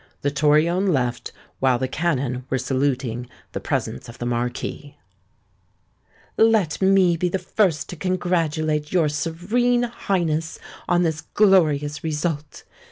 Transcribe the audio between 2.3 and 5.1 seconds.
were saluting the presence of the MARQUIS.'"